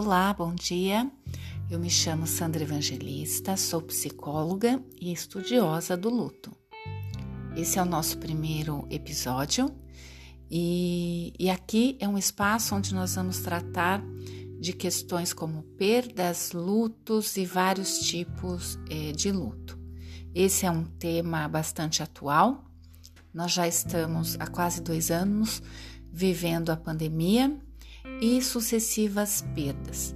[0.00, 1.10] Olá, bom dia.
[1.68, 6.52] Eu me chamo Sandra Evangelista, sou psicóloga e estudiosa do luto.
[7.56, 9.68] Esse é o nosso primeiro episódio
[10.48, 14.00] e, e aqui é um espaço onde nós vamos tratar
[14.60, 19.76] de questões como perdas, lutos e vários tipos eh, de luto.
[20.32, 22.64] Esse é um tema bastante atual.
[23.34, 25.60] Nós já estamos há quase dois anos
[26.12, 27.60] vivendo a pandemia
[28.20, 30.14] e sucessivas perdas.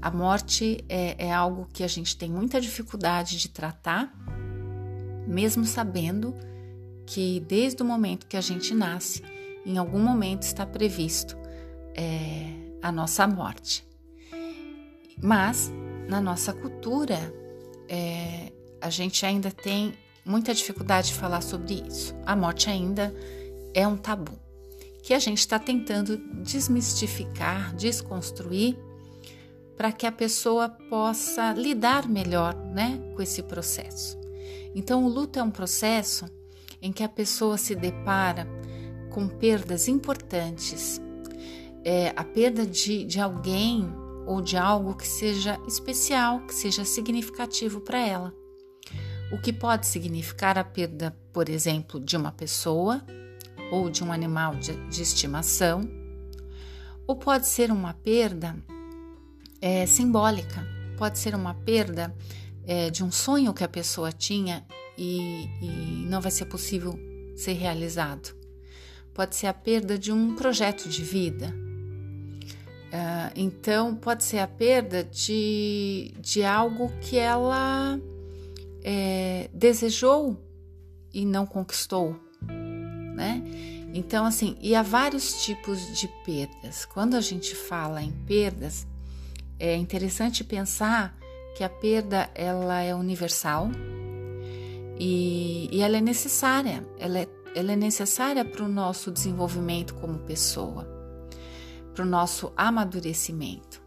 [0.00, 4.12] A morte é, é algo que a gente tem muita dificuldade de tratar,
[5.26, 6.34] mesmo sabendo
[7.06, 9.22] que desde o momento que a gente nasce,
[9.64, 11.36] em algum momento está previsto
[11.94, 12.50] é,
[12.82, 13.86] a nossa morte.
[15.22, 15.72] Mas
[16.08, 17.18] na nossa cultura,
[17.88, 22.14] é, a gente ainda tem muita dificuldade de falar sobre isso.
[22.26, 23.14] A morte ainda
[23.72, 24.43] é um tabu
[25.04, 28.74] que a gente está tentando desmistificar, desconstruir,
[29.76, 34.18] para que a pessoa possa lidar melhor né, com esse processo.
[34.74, 36.24] Então, o luto é um processo
[36.80, 38.48] em que a pessoa se depara
[39.10, 40.98] com perdas importantes,
[41.84, 43.86] é, a perda de, de alguém
[44.26, 48.34] ou de algo que seja especial, que seja significativo para ela.
[49.30, 53.04] O que pode significar a perda, por exemplo, de uma pessoa,
[53.70, 55.82] ou de um animal de, de estimação,
[57.06, 58.56] ou pode ser uma perda
[59.60, 62.14] é, simbólica, pode ser uma perda
[62.66, 64.64] é, de um sonho que a pessoa tinha
[64.96, 66.98] e, e não vai ser possível
[67.36, 68.34] ser realizado.
[69.12, 71.54] Pode ser a perda de um projeto de vida.
[72.94, 77.98] Uh, então, pode ser a perda de, de algo que ela
[78.84, 80.36] é, desejou
[81.12, 82.16] e não conquistou
[83.14, 83.42] né?
[83.94, 86.84] Então, assim, e há vários tipos de perdas.
[86.84, 88.86] Quando a gente fala em perdas,
[89.58, 91.16] é interessante pensar
[91.56, 93.70] que a perda ela é universal
[94.98, 96.84] e, e ela é necessária.
[96.98, 100.88] Ela é, ela é necessária para o nosso desenvolvimento como pessoa,
[101.94, 103.80] para o nosso amadurecimento.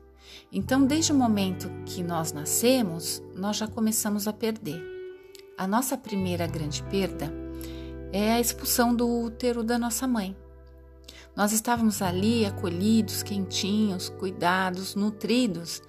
[0.49, 4.81] Então, desde o momento que nós nascemos, nós já começamos a perder.
[5.57, 7.29] A nossa primeira grande perda
[8.17, 10.35] é a expulsão do útero da nossa mãe.
[11.35, 15.83] Nós estávamos ali acolhidos, quentinhos, cuidados, nutridos,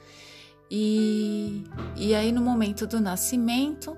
[0.71, 1.65] e,
[1.97, 3.97] e aí no momento do nascimento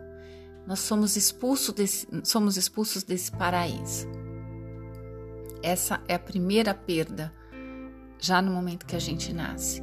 [0.64, 4.06] nós somos expulsos desse, somos expulsos desse paraíso.
[5.60, 7.34] Essa é a primeira perda,
[8.20, 9.82] já no momento que a gente nasce.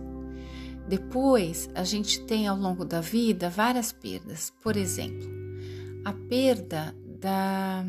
[0.87, 4.53] Depois, a gente tem ao longo da vida várias perdas.
[4.63, 5.27] Por exemplo,
[6.05, 7.83] a perda da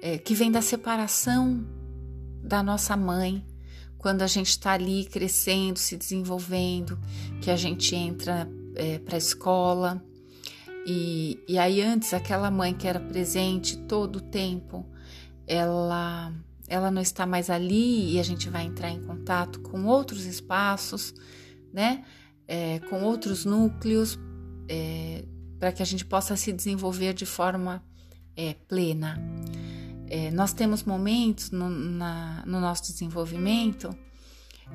[0.00, 1.66] é, que vem da separação
[2.42, 3.44] da nossa mãe,
[3.98, 6.98] quando a gente está ali crescendo, se desenvolvendo,
[7.42, 10.02] que a gente entra é, para a escola.
[10.86, 14.86] E, e aí, antes, aquela mãe que era presente todo o tempo,
[15.46, 16.32] ela,
[16.68, 21.12] ela não está mais ali e a gente vai entrar em contato com outros espaços,
[21.72, 22.04] né?
[22.46, 24.18] É, com outros núcleos,
[24.68, 25.24] é,
[25.58, 27.82] para que a gente possa se desenvolver de forma
[28.36, 29.20] é, plena.
[30.10, 33.94] É, nós temos momentos no, na, no nosso desenvolvimento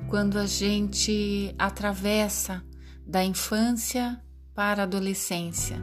[0.08, 2.64] quando a gente atravessa
[3.06, 4.20] da infância
[4.54, 5.76] para a adolescência.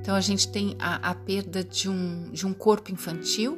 [0.00, 3.56] Então a gente tem a, a perda de um, de um corpo infantil,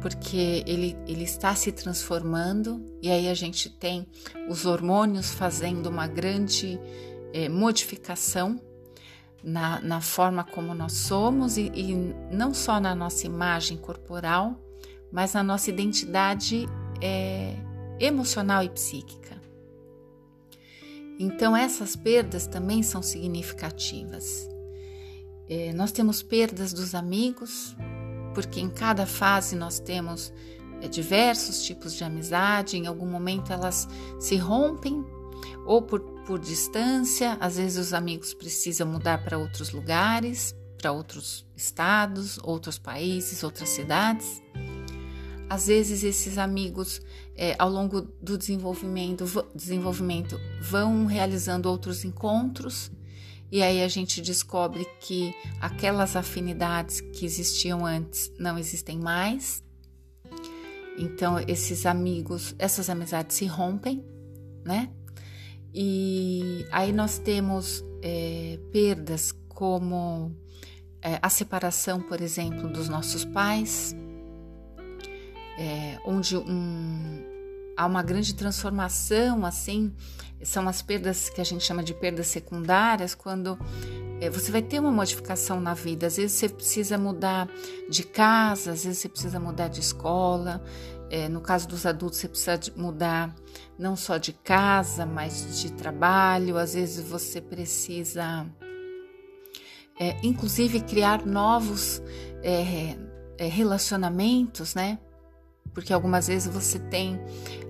[0.00, 4.06] porque ele, ele está se transformando, e aí a gente tem
[4.48, 6.80] os hormônios fazendo uma grande
[7.32, 8.60] é, modificação
[9.46, 11.94] na, na forma como nós somos e, e
[12.32, 14.60] não só na nossa imagem corporal,
[15.12, 16.66] mas na nossa identidade
[17.00, 17.54] é,
[18.00, 19.40] emocional e psíquica.
[21.16, 24.48] Então, essas perdas também são significativas.
[25.48, 27.76] É, nós temos perdas dos amigos,
[28.34, 30.32] porque em cada fase nós temos
[30.82, 33.88] é, diversos tipos de amizade, em algum momento elas
[34.18, 35.04] se rompem
[35.64, 41.46] ou por, por distância, às vezes os amigos precisam mudar para outros lugares, para outros
[41.56, 44.42] estados, outros países, outras cidades.
[45.48, 47.00] Às vezes esses amigos,
[47.36, 52.90] é, ao longo do desenvolvimento, desenvolvimento, vão realizando outros encontros
[53.50, 59.62] e aí a gente descobre que aquelas afinidades que existiam antes não existem mais.
[60.98, 64.04] Então esses amigos, essas amizades se rompem,
[64.64, 64.90] né?
[65.78, 70.34] E aí nós temos é, perdas como
[71.02, 73.94] é, a separação, por exemplo, dos nossos pais,
[75.58, 77.22] é, onde um,
[77.76, 79.92] há uma grande transformação, assim,
[80.42, 83.58] são as perdas que a gente chama de perdas secundárias, quando
[84.20, 86.06] é, você vai ter uma modificação na vida.
[86.06, 87.48] Às vezes você precisa mudar
[87.88, 90.62] de casa, às vezes você precisa mudar de escola.
[91.10, 93.34] É, no caso dos adultos, você precisa mudar
[93.78, 96.56] não só de casa, mas de trabalho.
[96.56, 98.46] Às vezes você precisa,
[100.00, 102.02] é, inclusive, criar novos
[102.42, 102.96] é,
[103.38, 104.98] é, relacionamentos, né?
[105.74, 107.20] Porque algumas vezes você tem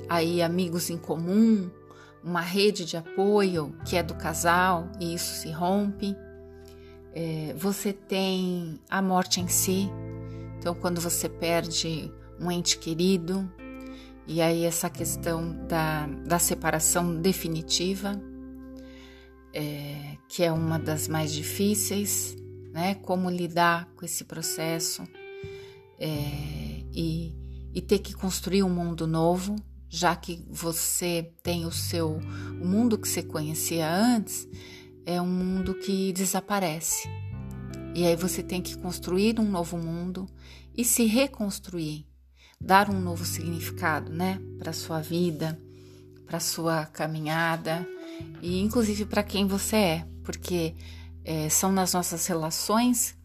[0.09, 1.69] aí amigos em comum,
[2.23, 6.17] uma rede de apoio que é do casal e isso se rompe.
[7.19, 9.89] É, você tem a morte em si,
[10.59, 13.51] então quando você perde um ente querido,
[14.27, 18.21] e aí essa questão da, da separação definitiva,
[19.55, 22.37] é, que é uma das mais difíceis,
[22.71, 22.97] né?
[22.97, 25.03] Como lidar com esse processo
[25.99, 26.09] é,
[26.93, 27.35] e,
[27.73, 29.57] e ter que construir um mundo novo,
[29.89, 32.19] já que você tem o seu
[32.61, 34.47] o mundo que você conhecia antes
[35.07, 37.09] é um mundo que desaparece.
[37.95, 40.27] E aí você tem que construir um novo mundo
[40.77, 42.05] e se reconstruir,
[42.61, 45.59] dar um novo significado, né, para sua vida,
[46.27, 47.87] para sua caminhada
[48.43, 50.75] e inclusive para quem você é, porque
[51.25, 53.17] é, são nas nossas relações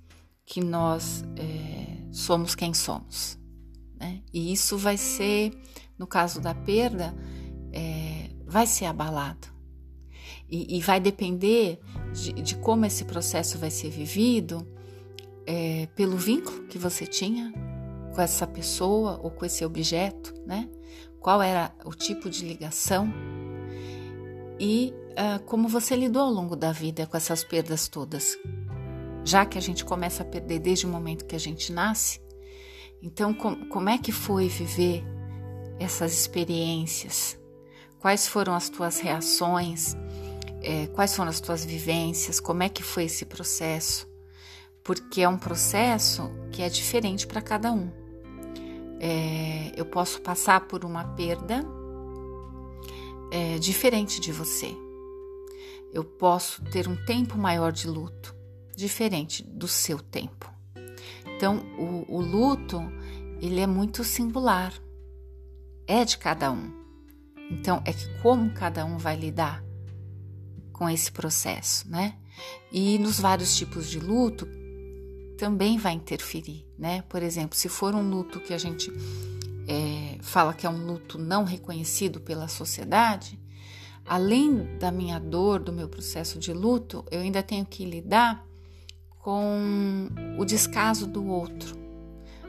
[0.45, 3.39] que nós é, somos quem somos,
[3.99, 4.21] né?
[4.33, 5.51] E isso vai ser,
[5.97, 7.15] no caso da perda,
[7.71, 9.47] é, vai ser abalado.
[10.51, 11.79] E, e vai depender
[12.13, 14.67] de, de, como esse processo vai ser vivido
[15.47, 17.53] é, pelo vínculo que você tinha
[18.13, 20.69] com essa pessoa ou com esse objeto, né?
[21.21, 23.11] Qual era o tipo de ligação
[24.59, 28.37] e uh, como você lidou ao longo da vida com essas perdas todas.
[29.23, 32.21] Já que a gente começa a perder desde o momento que a gente nasce,
[33.01, 35.03] então com, como é que foi viver
[35.79, 37.39] essas experiências?
[37.99, 39.95] Quais foram as tuas reações?
[40.63, 42.39] É, quais foram as tuas vivências?
[42.39, 44.07] Como é que foi esse processo?
[44.83, 47.89] Porque é um processo que é diferente para cada um.
[48.99, 51.65] É, eu posso passar por uma perda
[53.31, 54.75] é, diferente de você.
[55.91, 58.35] Eu posso ter um tempo maior de luto,
[58.75, 60.49] diferente do seu tempo.
[61.25, 62.79] Então, o, o luto,
[63.41, 64.73] ele é muito singular,
[65.87, 66.71] é de cada um.
[67.49, 69.70] Então, é que como cada um vai lidar
[70.81, 72.15] com esse processo, né?
[72.71, 74.47] E nos vários tipos de luto
[75.37, 77.03] também vai interferir, né?
[77.03, 78.91] Por exemplo, se for um luto que a gente
[79.67, 83.39] é, fala que é um luto não reconhecido pela sociedade,
[84.07, 88.43] além da minha dor, do meu processo de luto, eu ainda tenho que lidar
[89.19, 91.77] com o descaso do outro,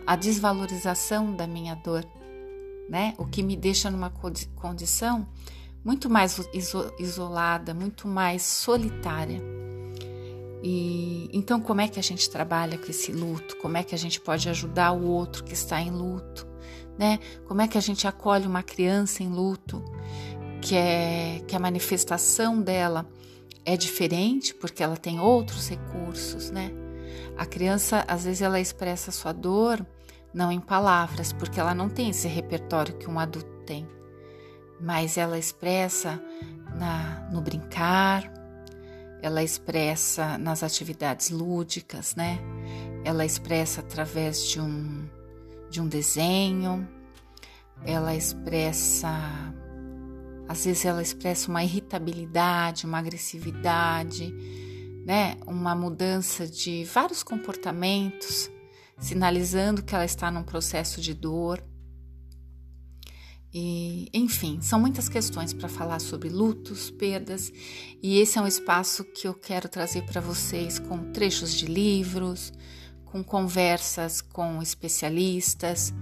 [0.07, 2.03] a desvalorização da minha dor,
[2.89, 3.13] né?
[3.19, 4.09] O que me deixa numa
[4.57, 5.29] condição
[5.85, 6.41] muito mais
[6.99, 9.43] isolada, muito mais solitária.
[10.63, 13.57] E então como é que a gente trabalha com esse luto?
[13.57, 16.47] Como é que a gente pode ajudar o outro que está em luto,
[16.97, 17.19] né?
[17.47, 19.83] Como é que a gente acolhe uma criança em luto,
[20.61, 23.09] que é que a manifestação dela
[23.65, 26.71] é diferente porque ela tem outros recursos, né?
[27.37, 29.85] A criança, às vezes, ela expressa sua dor
[30.33, 33.87] não em palavras, porque ela não tem esse repertório que um adulto tem,
[34.83, 36.21] mas ela expressa
[36.77, 38.31] na, no brincar,
[39.23, 42.41] ela expressa nas atividades lúdicas, né?
[43.05, 45.09] Ela expressa através de um,
[45.71, 46.89] de um desenho,
[47.85, 49.11] ela expressa
[50.49, 54.35] às vezes ela expressa uma irritabilidade, uma agressividade,
[55.07, 55.37] né?
[55.47, 58.51] Uma mudança de vários comportamentos,
[58.99, 61.65] sinalizando que ela está num processo de dor.
[63.55, 67.53] E, enfim, são muitas questões para falar sobre lutos, perdas,
[68.03, 72.53] e esse é um espaço que eu quero trazer para vocês com trechos de livros,
[73.05, 75.93] com conversas com especialistas,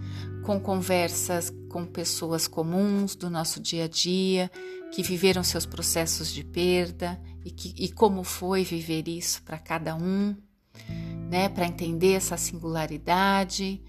[0.44, 4.48] com conversas com pessoas comuns do nosso dia a dia,
[4.92, 9.96] que viveram seus processos de perda e, que, e como foi viver isso para cada
[9.96, 10.36] um,
[11.28, 13.82] né, para entender essa singularidade.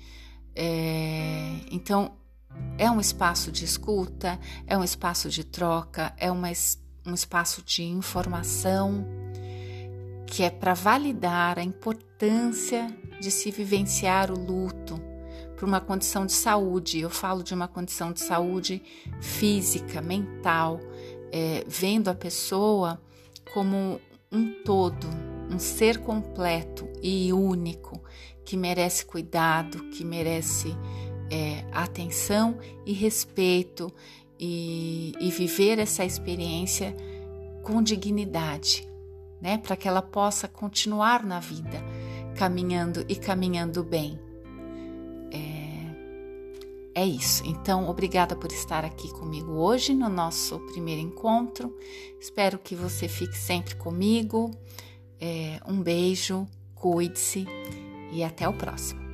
[0.56, 2.18] É, então,
[2.77, 6.50] é um espaço de escuta, é um espaço de troca, é uma,
[7.06, 9.06] um espaço de informação
[10.25, 12.88] que é para validar a importância
[13.20, 15.00] de se vivenciar o luto
[15.58, 17.00] por uma condição de saúde.
[17.00, 18.82] Eu falo de uma condição de saúde
[19.20, 20.80] física, mental,
[21.32, 23.00] é, vendo a pessoa
[23.53, 24.00] como
[24.32, 25.06] um todo,
[25.50, 28.01] um ser completo e único
[28.46, 30.75] que merece cuidado, que merece
[31.32, 33.92] é, atenção e respeito
[34.38, 36.96] e, e viver essa experiência
[37.64, 38.88] com dignidade,
[39.40, 39.58] né?
[39.58, 41.82] Para que ela possa continuar na vida,
[42.36, 44.20] caminhando e caminhando bem.
[45.32, 47.44] É, é isso.
[47.46, 51.74] Então, obrigada por estar aqui comigo hoje no nosso primeiro encontro.
[52.20, 54.52] Espero que você fique sempre comigo.
[55.20, 57.48] É, um beijo, cuide-se
[58.12, 59.11] e até o próximo.